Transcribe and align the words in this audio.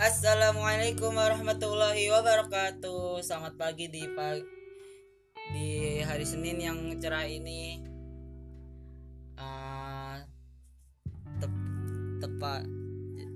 Assalamualaikum 0.00 1.12
warahmatullahi 1.12 2.08
wabarakatuh. 2.08 3.20
Selamat 3.20 3.60
pagi 3.60 3.92
di 3.92 4.08
pagi, 4.16 4.40
di 5.52 6.00
hari 6.00 6.24
Senin 6.24 6.56
yang 6.56 6.78
cerah 6.96 7.28
ini. 7.28 7.76
Uh, 9.36 10.16
tep, 11.36 11.52
tepat 12.24 12.64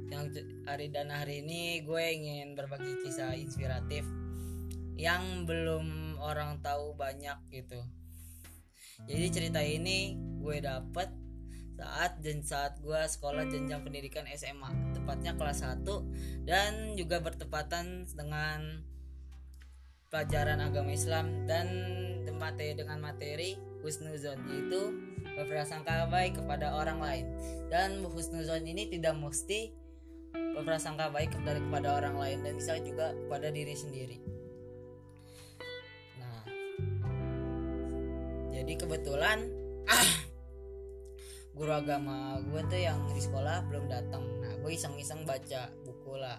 yang 0.09 0.33
hari 0.65 0.89
dan 0.89 1.13
hari 1.13 1.45
ini 1.45 1.85
gue 1.85 2.05
ingin 2.17 2.57
berbagi 2.57 3.05
kisah 3.05 3.37
inspiratif 3.37 4.09
yang 4.97 5.45
belum 5.45 6.17
orang 6.25 6.65
tahu 6.65 6.97
banyak 6.97 7.37
gitu. 7.53 7.85
Jadi 9.05 9.27
cerita 9.29 9.61
ini 9.61 10.17
gue 10.41 10.57
dapet 10.65 11.26
saat 11.77 12.13
dan 12.25 12.41
saat 12.41 12.81
gue 12.81 13.01
sekolah 13.05 13.45
jenjang 13.53 13.85
pendidikan 13.85 14.25
SMA 14.33 14.97
tepatnya 14.97 15.37
kelas 15.37 15.61
1 15.61 15.85
dan 16.49 16.97
juga 16.97 17.21
bertepatan 17.21 18.09
dengan 18.17 18.81
pelajaran 20.09 20.65
agama 20.65 20.97
Islam 20.97 21.45
dan 21.45 21.69
materi 22.37 22.77
dengan 22.77 23.01
materi 23.01 23.57
husnuzon 23.81 24.37
yaitu 24.49 24.93
berprasangka 25.37 26.09
baik 26.13 26.37
kepada 26.37 26.77
orang 26.77 27.01
lain 27.01 27.27
dan 27.73 28.05
husnuzon 28.05 28.65
ini 28.65 28.89
tidak 28.93 29.17
mesti 29.17 29.73
berprasangka 30.57 31.13
baik 31.13 31.33
kepada 31.33 31.61
kepada 31.61 31.89
orang 31.97 32.17
lain 32.17 32.39
dan 32.45 32.53
bisa 32.57 32.77
juga 32.81 33.13
kepada 33.13 33.49
diri 33.53 33.75
sendiri. 33.77 34.19
Nah, 36.21 36.43
jadi 38.53 38.73
kebetulan 38.77 39.39
guru 41.57 41.73
agama 41.73 42.37
gue 42.53 42.61
tuh 42.69 42.77
yang 42.77 43.01
di 43.09 43.17
sekolah 43.17 43.65
belum 43.73 43.89
datang. 43.89 44.21
Nah 44.45 44.53
gue 44.61 44.71
iseng-iseng 44.77 45.25
baca 45.25 45.73
buku 45.89 46.13
lah. 46.21 46.37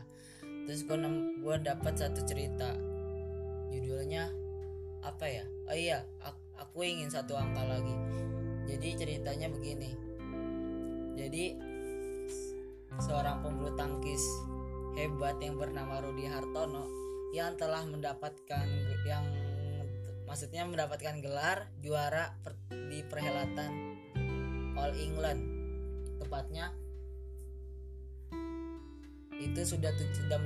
Terus 0.70 0.86
gue 0.86 0.98
gue 1.42 1.56
dapat 1.66 1.94
satu 1.98 2.22
cerita. 2.22 2.78
Judulnya 3.74 4.30
apa 5.02 5.26
ya? 5.26 5.44
Oh 5.66 5.74
iya 5.74 6.06
aku 6.62 6.86
ingin 6.86 7.10
satu 7.10 7.34
angka 7.34 7.66
lagi. 7.66 7.96
Jadi 8.70 8.88
ceritanya 8.94 9.50
begini. 9.50 9.98
Jadi 11.18 11.58
seorang 13.02 13.42
pembulu 13.42 13.74
tangkis 13.74 14.22
hebat 14.94 15.42
yang 15.42 15.58
bernama 15.58 15.98
Rudi 16.06 16.30
Hartono 16.30 16.86
yang 17.34 17.58
telah 17.58 17.82
mendapatkan 17.90 18.66
yang 19.06 19.26
maksudnya 20.30 20.66
mendapatkan 20.66 21.22
gelar 21.26 21.70
juara 21.82 22.38
per, 22.46 22.54
di 22.70 23.02
perhelatan 23.02 23.97
All 24.78 24.94
England. 24.94 25.42
Tepatnya. 26.22 26.72
Itu 29.38 29.62
sudah 29.66 29.92
sudah 29.94 30.40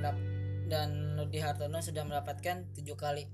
dan 0.72 1.20
Rudi 1.20 1.36
Hartono 1.36 1.84
sudah 1.84 2.04
mendapatkan 2.08 2.64
tujuh 2.72 2.96
kali. 2.96 3.28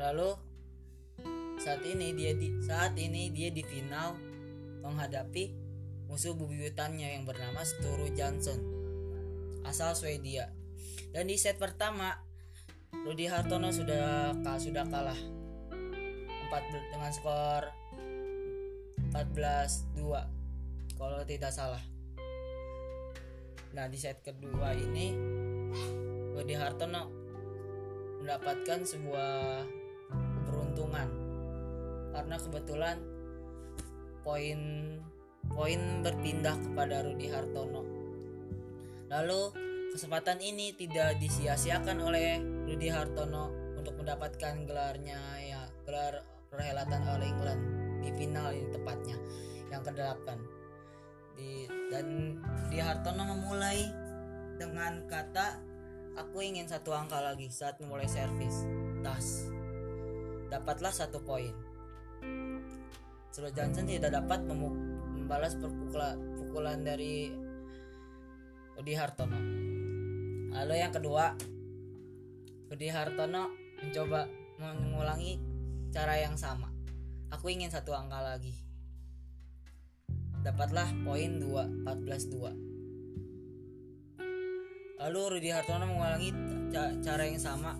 Lalu 0.00 0.30
saat 1.60 1.84
ini 1.84 2.16
dia 2.16 2.32
di 2.34 2.48
saat 2.64 2.96
ini 2.98 3.30
dia 3.30 3.52
di 3.52 3.62
final 3.62 4.16
menghadapi 4.80 5.52
musuh 6.08 6.34
bubuyutannya 6.34 7.14
yang 7.20 7.28
bernama 7.28 7.62
Sture 7.62 8.10
Johnson 8.16 8.58
asal 9.62 9.94
Swedia. 9.94 10.50
Dan 11.14 11.30
di 11.30 11.38
set 11.38 11.60
pertama 11.60 12.18
Rudi 13.06 13.30
Hartono 13.30 13.70
sudah 13.70 14.34
sudah 14.58 14.84
kalah 14.90 15.39
4 16.50 16.90
dengan 16.90 17.10
skor 17.14 17.62
14-2 19.14 20.98
kalau 20.98 21.22
tidak 21.22 21.54
salah. 21.54 21.78
Nah 23.70 23.86
di 23.86 23.94
set 23.94 24.18
kedua 24.26 24.74
ini 24.74 25.14
Budi 26.34 26.58
Hartono 26.58 27.06
mendapatkan 28.18 28.82
sebuah 28.82 29.62
keberuntungan 30.42 31.08
karena 32.10 32.36
kebetulan 32.42 32.98
poin 34.26 34.58
poin 35.54 35.80
berpindah 36.02 36.58
kepada 36.58 37.06
Rudi 37.06 37.30
Hartono. 37.30 37.82
Lalu 39.06 39.40
kesempatan 39.94 40.42
ini 40.42 40.74
tidak 40.74 41.18
disia-siakan 41.22 41.98
oleh 42.02 42.42
Rudi 42.66 42.90
Hartono 42.90 43.50
untuk 43.78 43.94
mendapatkan 44.02 44.66
gelarnya 44.66 45.18
ya 45.40 45.62
gelar 45.86 46.39
perhelatan 46.50 47.02
All 47.06 47.22
England 47.22 47.62
di 48.02 48.10
final 48.18 48.50
ini 48.50 48.68
tepatnya 48.74 49.16
yang 49.70 49.82
ke-8 49.86 50.26
di 51.38 51.70
dan 51.88 52.36
di 52.68 52.78
Hartono 52.82 53.22
memulai 53.22 53.86
dengan 54.58 55.06
kata 55.08 55.62
aku 56.18 56.42
ingin 56.44 56.68
satu 56.68 56.92
angka 56.92 57.22
lagi 57.22 57.48
saat 57.48 57.78
memulai 57.80 58.10
servis 58.10 58.66
tas. 59.00 59.48
Dapatlah 60.50 60.92
satu 60.92 61.22
poin. 61.22 61.54
Sulu 63.30 63.54
Johnson 63.54 63.86
tidak 63.86 64.10
dapat 64.10 64.42
membalas 64.42 65.54
pukulan 66.34 66.82
dari 66.82 67.30
Udi 68.74 68.92
Hartono. 68.98 69.38
Lalu 70.50 70.74
yang 70.76 70.90
kedua 70.90 71.30
Udi 72.74 72.90
Hartono 72.90 73.48
mencoba 73.80 74.26
mengulangi 74.58 75.49
cara 75.90 76.22
yang 76.22 76.38
sama. 76.38 76.70
Aku 77.34 77.50
ingin 77.50 77.70
satu 77.70 77.94
angka 77.94 78.20
lagi. 78.22 78.54
Dapatlah 80.40 80.88
poin 81.04 81.40
2, 81.42 81.86
14 81.86 82.30
2. 82.30 82.54
Lalu 85.00 85.20
Rudi 85.36 85.50
Hartono 85.50 85.86
mengulangi 85.90 86.32
cara 87.02 87.24
yang 87.26 87.40
sama 87.40 87.74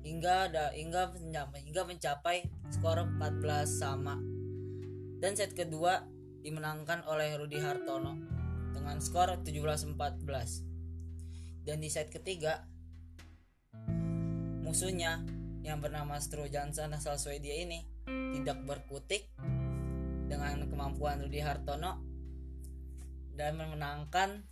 hingga 0.00 0.48
ada 0.48 0.72
hingga 0.72 1.12
mencapai, 1.12 1.60
hingga 1.64 1.84
mencapai 1.84 2.48
skor 2.72 3.04
14 3.04 3.68
sama. 3.68 4.16
Dan 5.20 5.36
set 5.36 5.52
kedua 5.52 6.08
dimenangkan 6.40 7.04
oleh 7.04 7.36
Rudi 7.36 7.60
Hartono 7.60 8.16
dengan 8.72 8.96
skor 9.00 9.44
17-14. 9.44 11.68
Dan 11.68 11.84
di 11.84 11.92
set 11.92 12.08
ketiga 12.08 12.64
musuhnya 14.64 15.20
yang 15.60 15.80
bernama 15.80 16.16
Stro 16.20 16.48
Johnson 16.48 16.92
asal 16.96 17.20
Swedia 17.20 17.52
ini 17.52 17.84
tidak 18.08 18.64
berkutik 18.64 19.28
dengan 20.30 20.64
kemampuan 20.70 21.20
Rudi 21.20 21.42
Hartono 21.42 22.00
dan 23.36 23.56
memenangkan 23.56 24.44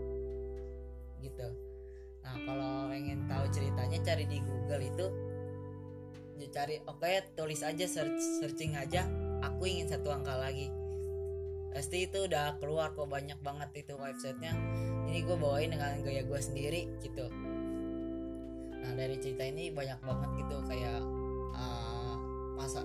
pengen 2.98 3.30
tahu 3.30 3.46
ceritanya 3.54 3.98
cari 4.02 4.26
di 4.26 4.42
Google 4.42 4.82
itu. 4.82 5.06
Cari 6.50 6.82
oke 6.90 6.98
okay, 6.98 7.22
tulis 7.38 7.62
aja 7.62 7.86
search, 7.86 8.18
searching 8.42 8.74
aja. 8.74 9.06
Aku 9.46 9.70
ingin 9.70 9.86
satu 9.86 10.10
angka 10.10 10.34
lagi. 10.34 10.66
Pasti 11.70 12.10
itu 12.10 12.26
udah 12.26 12.58
keluar 12.58 12.90
kok 12.98 13.06
banyak 13.06 13.38
banget 13.38 13.86
itu 13.86 13.94
websitenya. 13.94 14.50
Ini 15.06 15.22
gue 15.22 15.36
bawain 15.38 15.70
dengan 15.70 16.02
gaya 16.02 16.26
gue 16.26 16.40
sendiri 16.42 16.90
gitu. 16.98 17.30
Nah 18.82 18.90
dari 18.98 19.14
cerita 19.22 19.46
ini 19.46 19.70
banyak 19.70 20.02
banget 20.02 20.30
gitu 20.42 20.56
kayak 20.66 20.98
uh, 21.54 22.18
masa 22.58 22.82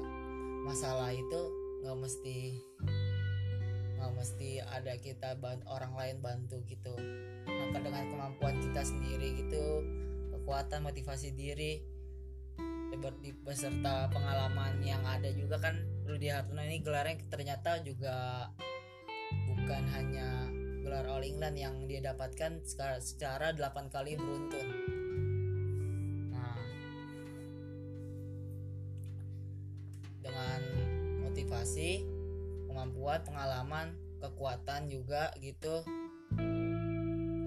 masalah 0.61 1.09
itu 1.09 1.41
nggak 1.81 1.97
mesti 1.97 2.37
nggak 4.03 4.19
mesti 4.19 4.59
ada 4.59 4.99
kita 4.99 5.39
bantu 5.39 5.63
orang 5.71 5.95
lain 5.95 6.17
bantu 6.19 6.59
gitu. 6.67 6.91
Maka 7.47 7.79
dengan 7.79 8.03
kemampuan 8.11 8.59
kita 8.59 8.83
sendiri 8.83 9.31
gitu 9.39 9.79
kekuatan 10.35 10.83
motivasi 10.83 11.31
diri 11.31 11.79
beserta 13.47 14.05
pengalaman 14.11 14.77
yang 14.85 15.01
ada 15.07 15.31
juga 15.33 15.57
kan 15.57 15.79
Rudi 16.05 16.29
Hartono 16.29 16.61
ini 16.61 16.83
gelarnya 16.83 17.25
ternyata 17.31 17.81
juga 17.81 18.47
bukan 19.49 19.83
hanya 19.97 20.51
gelar 20.83 21.07
All 21.09 21.25
England 21.25 21.57
yang 21.57 21.75
dia 21.89 22.03
dapatkan 22.03 22.61
secara, 22.61 22.99
secara 23.01 23.47
8 23.55 23.87
kali 23.89 24.19
beruntun. 24.19 24.67
Nah 26.29 26.59
dengan 30.21 30.61
motivasi 31.23 32.12
kemampuan 32.83 33.23
pengalaman 33.23 33.87
kekuatan 34.19 34.91
juga 34.91 35.31
gitu. 35.39 35.87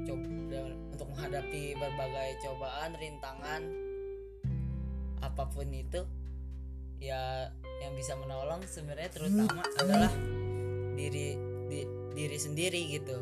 Coba 0.08 0.26
untuk 0.96 1.12
menghadapi 1.12 1.76
berbagai 1.76 2.40
cobaan 2.40 2.96
rintangan 2.96 3.62
apa 5.20 5.44
pun 5.52 5.68
itu 5.68 6.08
ya 6.96 7.52
yang 7.84 7.92
bisa 7.92 8.16
menolong 8.16 8.64
sebenarnya 8.64 9.12
terutama 9.12 9.60
adalah 9.76 10.08
diri 10.96 11.36
di, 11.68 11.84
diri 12.16 12.38
sendiri 12.40 12.96
gitu. 12.96 13.20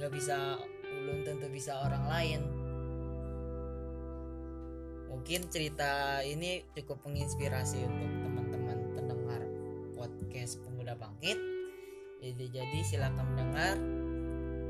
Nggak 0.00 0.16
bisa 0.16 0.56
belum 0.80 1.28
tentu 1.28 1.52
bisa 1.52 1.76
orang 1.84 2.04
lain. 2.08 2.40
Mungkin 5.12 5.52
cerita 5.52 6.24
ini 6.24 6.64
cukup 6.72 7.04
menginspirasi 7.04 7.84
untuk 7.84 8.12
teman-teman 8.24 8.78
pendengar 8.96 9.44
podcast 9.92 10.56
pemuda 10.64 10.96
bangkit 10.96 11.49
jadi 12.20 12.44
jadi 12.52 12.78
silakan 12.84 13.24
mendengar 13.32 13.76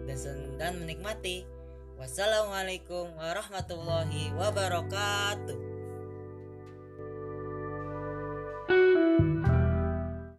dan 0.06 0.18
dan 0.58 0.72
menikmati. 0.78 1.46
Wassalamualaikum 2.00 3.12
warahmatullahi 3.20 4.32
wabarakatuh 4.32 5.69